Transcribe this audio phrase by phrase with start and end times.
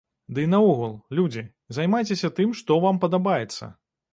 [0.37, 1.43] Дый наогул, людзі,
[1.79, 3.71] займайцеся тым, што вам падабаецца.